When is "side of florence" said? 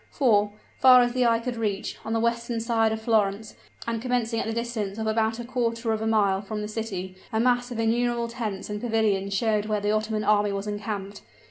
2.59-3.55